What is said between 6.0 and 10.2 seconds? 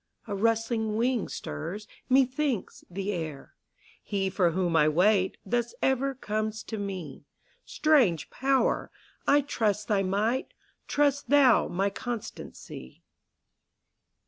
comes to me; Strange Power! I trust thy